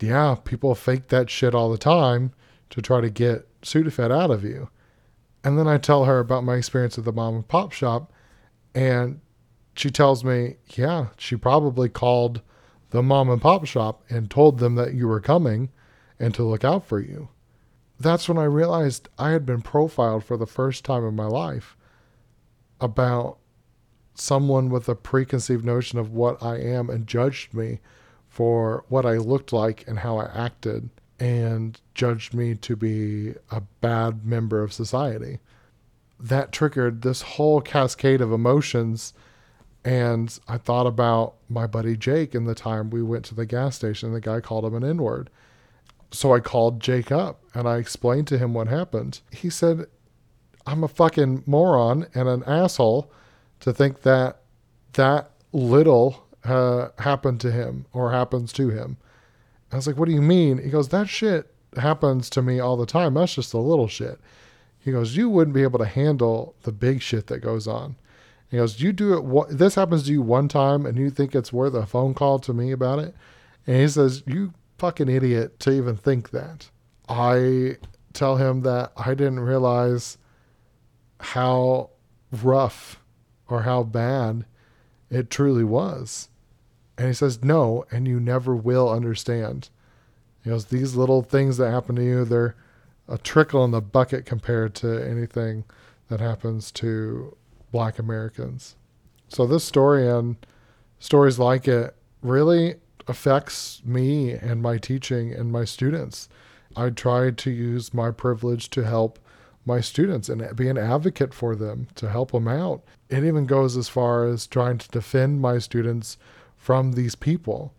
Yeah, 0.00 0.36
people 0.44 0.74
fake 0.74 1.08
that 1.08 1.30
shit 1.30 1.54
all 1.54 1.70
the 1.70 1.78
time 1.78 2.32
to 2.70 2.82
try 2.82 3.00
to 3.00 3.10
get 3.10 3.48
Sudafed 3.62 4.12
out 4.12 4.30
of 4.30 4.44
you. 4.44 4.68
And 5.42 5.58
then 5.58 5.68
I 5.68 5.78
tell 5.78 6.04
her 6.04 6.18
about 6.18 6.44
my 6.44 6.56
experience 6.56 6.98
at 6.98 7.04
the 7.04 7.12
mom 7.12 7.34
and 7.34 7.48
pop 7.48 7.72
shop. 7.72 8.12
And 8.74 9.20
she 9.74 9.90
tells 9.90 10.24
me, 10.24 10.56
Yeah, 10.74 11.08
she 11.16 11.36
probably 11.36 11.88
called 11.88 12.40
the 12.90 13.02
mom 13.02 13.30
and 13.30 13.40
pop 13.40 13.64
shop 13.66 14.02
and 14.08 14.30
told 14.30 14.58
them 14.58 14.74
that 14.76 14.94
you 14.94 15.08
were 15.08 15.20
coming 15.20 15.70
and 16.18 16.34
to 16.34 16.42
look 16.42 16.64
out 16.64 16.86
for 16.86 17.00
you. 17.00 17.28
That's 17.98 18.28
when 18.28 18.38
I 18.38 18.44
realized 18.44 19.08
I 19.18 19.30
had 19.30 19.46
been 19.46 19.62
profiled 19.62 20.24
for 20.24 20.36
the 20.36 20.46
first 20.46 20.84
time 20.84 21.04
in 21.06 21.16
my 21.16 21.26
life 21.26 21.76
about 22.80 23.38
someone 24.14 24.70
with 24.70 24.88
a 24.88 24.94
preconceived 24.94 25.64
notion 25.64 25.98
of 25.98 26.12
what 26.12 26.42
I 26.42 26.58
am 26.58 26.90
and 26.90 27.06
judged 27.06 27.54
me 27.54 27.80
for 28.28 28.84
what 28.88 29.06
I 29.06 29.16
looked 29.18 29.52
like 29.52 29.86
and 29.88 29.98
how 30.00 30.18
I 30.18 30.26
acted 30.34 30.90
and 31.18 31.80
judged 31.94 32.34
me 32.34 32.54
to 32.56 32.76
be 32.76 33.34
a 33.50 33.62
bad 33.80 34.26
member 34.26 34.62
of 34.62 34.72
society. 34.72 35.38
that 36.18 36.52
triggered 36.52 37.02
this 37.02 37.22
whole 37.22 37.60
cascade 37.60 38.20
of 38.20 38.32
emotions. 38.32 39.12
And 39.84 40.38
I 40.48 40.58
thought 40.58 40.86
about 40.86 41.34
my 41.48 41.66
buddy 41.66 41.96
Jake 41.96 42.34
and 42.34 42.46
the 42.46 42.54
time 42.54 42.90
we 42.90 43.02
went 43.02 43.24
to 43.26 43.34
the 43.34 43.46
gas 43.46 43.76
station. 43.76 44.12
The 44.12 44.20
guy 44.20 44.40
called 44.40 44.64
him 44.64 44.74
an 44.74 44.84
N 44.84 44.98
word. 44.98 45.30
So 46.10 46.32
I 46.32 46.40
called 46.40 46.80
Jake 46.80 47.10
up 47.10 47.40
and 47.54 47.68
I 47.68 47.76
explained 47.76 48.26
to 48.28 48.38
him 48.38 48.54
what 48.54 48.68
happened. 48.68 49.20
He 49.32 49.50
said, 49.50 49.86
I'm 50.66 50.82
a 50.82 50.88
fucking 50.88 51.44
moron 51.46 52.06
and 52.14 52.28
an 52.28 52.42
asshole 52.44 53.10
to 53.60 53.72
think 53.72 54.02
that 54.02 54.40
that 54.94 55.30
little 55.52 56.26
uh, 56.44 56.88
happened 56.98 57.40
to 57.40 57.50
him 57.50 57.86
or 57.92 58.12
happens 58.12 58.52
to 58.54 58.70
him. 58.70 58.96
I 59.72 59.76
was 59.76 59.86
like, 59.86 59.96
What 59.96 60.08
do 60.08 60.14
you 60.14 60.22
mean? 60.22 60.58
He 60.58 60.70
goes, 60.70 60.88
That 60.88 61.08
shit 61.08 61.52
happens 61.76 62.30
to 62.30 62.42
me 62.42 62.60
all 62.60 62.76
the 62.76 62.86
time. 62.86 63.14
That's 63.14 63.34
just 63.34 63.54
a 63.54 63.58
little 63.58 63.88
shit. 63.88 64.18
He 64.78 64.92
goes, 64.92 65.16
You 65.16 65.28
wouldn't 65.28 65.54
be 65.54 65.62
able 65.62 65.78
to 65.78 65.84
handle 65.84 66.54
the 66.62 66.72
big 66.72 67.02
shit 67.02 67.26
that 67.26 67.40
goes 67.40 67.66
on. 67.66 67.96
He 68.50 68.56
goes, 68.56 68.80
You 68.80 68.92
do 68.92 69.14
it. 69.18 69.58
this 69.58 69.74
happens 69.74 70.04
to 70.04 70.12
you 70.12 70.22
one 70.22 70.48
time 70.48 70.86
and 70.86 70.96
you 70.96 71.10
think 71.10 71.34
it's 71.34 71.52
worth 71.52 71.74
a 71.74 71.86
phone 71.86 72.14
call 72.14 72.38
to 72.40 72.52
me 72.52 72.70
about 72.72 73.00
it? 73.00 73.14
And 73.66 73.76
he 73.76 73.88
says, 73.88 74.22
You 74.26 74.54
fucking 74.78 75.08
idiot 75.08 75.58
to 75.60 75.70
even 75.70 75.96
think 75.96 76.30
that. 76.30 76.70
I 77.08 77.76
tell 78.12 78.36
him 78.36 78.62
that 78.62 78.92
I 78.96 79.14
didn't 79.14 79.40
realize 79.40 80.18
how 81.20 81.90
rough 82.30 83.00
or 83.48 83.62
how 83.62 83.82
bad 83.82 84.44
it 85.10 85.30
truly 85.30 85.64
was. 85.64 86.28
And 86.98 87.06
he 87.08 87.14
says, 87.14 87.44
No, 87.44 87.84
and 87.90 88.08
you 88.08 88.18
never 88.18 88.56
will 88.56 88.88
understand. 88.88 89.68
He 90.42 90.50
goes, 90.50 90.66
These 90.66 90.96
little 90.96 91.22
things 91.22 91.56
that 91.58 91.70
happen 91.70 91.96
to 91.96 92.04
you, 92.04 92.24
they're 92.24 92.56
a 93.08 93.18
trickle 93.18 93.64
in 93.64 93.70
the 93.70 93.80
bucket 93.80 94.26
compared 94.26 94.74
to 94.76 95.08
anything 95.08 95.64
that 96.08 96.20
happens 96.20 96.72
to 96.72 97.36
black 97.70 97.98
Americans. 97.98 98.76
So 99.28 99.46
this 99.46 99.64
story 99.64 100.08
and 100.08 100.36
stories 100.98 101.38
like 101.38 101.68
it 101.68 101.94
really 102.22 102.76
affects 103.08 103.82
me 103.84 104.32
and 104.32 104.62
my 104.62 104.78
teaching 104.78 105.32
and 105.32 105.52
my 105.52 105.64
students. 105.64 106.28
I 106.76 106.90
try 106.90 107.30
to 107.30 107.50
use 107.50 107.94
my 107.94 108.10
privilege 108.10 108.70
to 108.70 108.84
help 108.84 109.18
my 109.64 109.80
students 109.80 110.28
and 110.28 110.56
be 110.56 110.68
an 110.68 110.78
advocate 110.78 111.34
for 111.34 111.56
them 111.56 111.88
to 111.96 112.08
help 112.08 112.32
them 112.32 112.46
out. 112.46 112.82
It 113.08 113.24
even 113.24 113.46
goes 113.46 113.76
as 113.76 113.88
far 113.88 114.26
as 114.26 114.46
trying 114.46 114.78
to 114.78 114.88
defend 114.88 115.40
my 115.40 115.58
students 115.58 116.16
from 116.56 116.92
these 116.92 117.14
people 117.14 117.74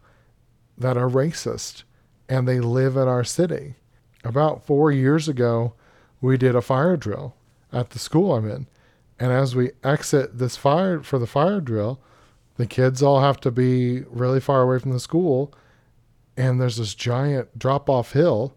that 0.78 0.98
are 0.98 1.10
racist 1.10 1.84
and 2.30 2.48
they 2.48 2.60
live 2.60 2.98
in 2.98 3.08
our 3.08 3.24
city. 3.24 3.76
About 4.24 4.66
four 4.66 4.92
years 4.92 5.30
ago, 5.30 5.74
we 6.20 6.38
did 6.38 6.56
a 6.56 6.62
fire 6.62 6.98
drill 6.98 7.36
at 7.72 7.92
the 7.92 8.00
school 8.00 8.34
I'm 8.34 8.50
in. 8.50 8.68
And 9.20 9.32
as 9.32 9.56
we 9.56 9.72
exit 9.84 10.38
this 10.38 10.58
fire 10.58 11.02
for 11.02 11.20
the 11.20 11.28
fire 11.28 11.62
drill, 11.62 12.00
the 12.58 12.68
kids 12.68 13.02
all 13.02 13.22
have 13.22 13.40
to 13.42 13.52
be 13.52 14.02
really 14.10 14.40
far 14.40 14.62
away 14.62 14.80
from 14.80 14.92
the 14.92 15.00
school. 15.00 15.54
And 16.36 16.60
there's 16.60 16.78
this 16.78 16.94
giant 16.94 17.58
drop 17.58 17.90
off 17.90 18.12
hill. 18.12 18.56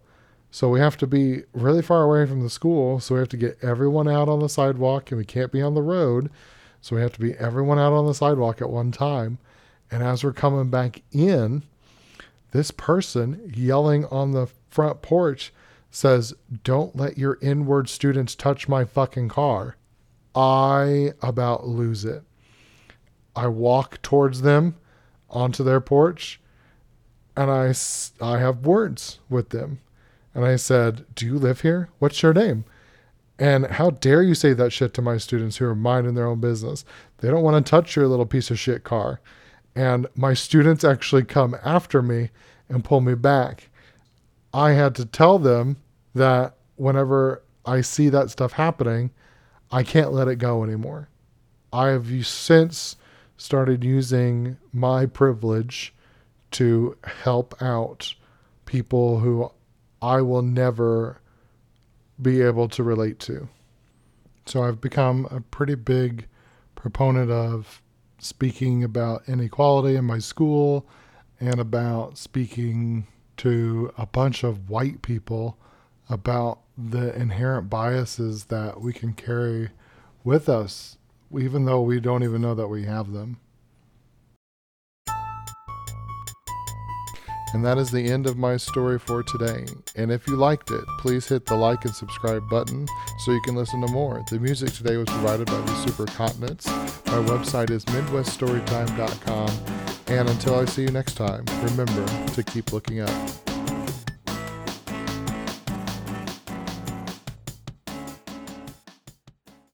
So 0.51 0.69
we 0.69 0.81
have 0.81 0.97
to 0.99 1.07
be 1.07 1.45
really 1.53 1.83
far 1.83 2.03
away 2.03 2.27
from 2.27 2.43
the 2.43 2.51
school. 2.51 2.99
So 2.99 3.15
we 3.15 3.21
have 3.21 3.29
to 3.29 3.37
get 3.37 3.59
everyone 3.63 4.09
out 4.09 4.29
on 4.29 4.41
the 4.41 4.49
sidewalk 4.49 5.11
and 5.11 5.19
we 5.19 5.25
can't 5.25 5.53
be 5.53 5.63
on 5.63 5.75
the 5.75 5.83
road. 5.83 6.31
So 6.81 6.97
we 6.97 7.03
have 7.03 7.13
to 7.13 7.21
be 7.21 7.35
everyone 7.35 7.79
out 7.79 7.93
on 7.93 8.07
the 8.07 8.15
sidewalk 8.15 8.61
at 8.61 8.71
one 8.71 8.91
time. 8.91 9.39
And 9.91 10.03
as 10.03 10.25
we're 10.25 10.33
coming 10.33 10.71
back 10.71 11.03
in, 11.13 11.63
this 12.53 12.71
person 12.71 13.53
yelling 13.55 14.07
on 14.07 14.33
the 14.33 14.49
front 14.71 15.03
porch 15.03 15.53
says, 15.91 16.35
Don't 16.65 16.97
let 16.97 17.19
your 17.19 17.39
inward 17.43 17.89
students 17.89 18.35
touch 18.35 18.69
my 18.69 18.85
fucking 18.85 19.29
car. 19.29 19.77
I 20.35 21.13
about 21.23 21.67
lose 21.67 22.05
it. 22.05 22.23
I 23.35 23.47
walk 23.47 24.03
towards 24.03 24.43
them 24.43 24.77
onto 25.29 25.63
their 25.63 25.81
porch 25.81 26.41
and 27.37 27.51
I, 27.51 27.73
I 28.21 28.39
have 28.39 28.67
words 28.67 29.21
with 29.29 29.51
them. 29.51 29.81
And 30.35 30.45
I 30.45 30.57
said, 30.57 31.07
Do 31.15 31.27
you 31.27 31.39
live 31.39 31.63
here? 31.63 31.89
What's 31.99 32.23
your 32.23 32.35
name? 32.35 32.65
And 33.39 33.67
how 33.67 33.91
dare 33.91 34.23
you 34.23 34.35
say 34.35 34.53
that 34.53 34.73
shit 34.73 34.93
to 34.95 35.03
my 35.03 35.17
students 35.17 35.57
who 35.57 35.65
are 35.65 35.75
minding 35.75 36.15
their 36.15 36.27
own 36.27 36.41
business? 36.41 36.85
They 37.19 37.29
don't 37.29 37.43
want 37.43 37.65
to 37.65 37.71
touch 37.71 37.97
your 37.97 38.07
little 38.07 38.27
piece 38.27 38.51
of 38.51 38.59
shit 38.59 38.85
car. 38.85 39.21
And 39.75 40.07
my 40.15 40.35
students 40.35 40.85
actually 40.85 41.25
come 41.25 41.57
after 41.65 42.03
me 42.03 42.31
and 42.69 42.85
pull 42.85 43.01
me 43.01 43.15
back. 43.15 43.71
I 44.53 44.73
had 44.73 44.95
to 44.97 45.07
tell 45.07 45.39
them 45.39 45.79
that 46.15 46.57
whenever 46.77 47.43
I 47.65 47.81
see 47.81 48.09
that 48.11 48.31
stuff 48.31 48.53
happening, 48.53 49.11
I 49.71 49.83
can't 49.83 50.13
let 50.13 50.29
it 50.29 50.37
go 50.37 50.63
anymore. 50.63 51.09
I 51.73 51.89
have 51.89 52.09
since 52.27 52.97
started 53.41 53.83
using 53.83 54.59
my 54.71 55.07
privilege 55.07 55.95
to 56.51 56.95
help 57.23 57.55
out 57.63 58.15
people 58.67 59.21
who 59.21 59.51
I 60.03 60.21
will 60.21 60.43
never 60.43 61.23
be 62.21 62.43
able 62.43 62.69
to 62.69 62.83
relate 62.83 63.19
to. 63.21 63.49
So 64.45 64.63
I've 64.63 64.81
become 64.83 65.27
a 65.31 65.41
pretty 65.41 65.75
big 65.75 66.27
proponent 66.75 67.31
of 67.31 67.81
speaking 68.19 68.85
about 68.85 69.23
inequality 69.27 69.97
in 69.97 70.05
my 70.05 70.19
school 70.19 70.87
and 71.41 71.59
about 71.59 72.19
speaking 72.19 73.07
to 73.39 73.91
a 73.97 74.05
bunch 74.05 74.45
of 74.45 74.69
white 74.69 75.01
people 75.01 75.57
about 76.11 76.59
the 76.77 77.17
inherent 77.19 77.71
biases 77.71 78.45
that 78.45 78.83
we 78.83 78.93
can 78.93 79.15
carry 79.15 79.71
with 80.25 80.47
us 80.47 80.99
even 81.39 81.65
though 81.65 81.83
we 81.83 82.01
don't 82.01 82.23
even 82.23 82.41
know 82.41 82.55
that 82.55 82.69
we 82.69 82.85
have 82.85 83.13
them. 83.13 83.39
And 87.53 87.65
that 87.65 87.79
is 87.79 87.91
the 87.91 88.09
end 88.11 88.27
of 88.27 88.37
my 88.37 88.57
story 88.57 88.99
for 88.99 89.25
today. 89.25 89.67
And 89.97 90.13
if 90.13 90.29
you 90.29 90.37
liked 90.37 90.71
it, 90.71 90.85
please 91.01 91.27
hit 91.27 91.47
the 91.47 91.57
like 91.57 91.85
and 91.85 91.95
subscribe 91.95 92.49
button 92.49 92.87
so 93.19 93.33
you 93.33 93.41
can 93.43 93.57
listen 93.57 93.81
to 93.81 93.89
more. 93.89 94.23
The 94.31 94.39
music 94.39 94.73
today 94.73 94.97
was 94.97 95.09
provided 95.09 95.47
by 95.47 95.61
the 95.61 95.73
Supercontinents. 95.73 96.67
My 97.07 97.29
website 97.29 97.71
is 97.71 97.85
MidwestStorytime.com. 97.87 99.51
And 100.07 100.29
until 100.29 100.61
I 100.61 100.65
see 100.67 100.83
you 100.83 100.91
next 100.91 101.15
time, 101.15 101.45
remember 101.63 102.07
to 102.35 102.43
keep 102.45 102.73
looking 102.73 103.01
up. 103.01 103.50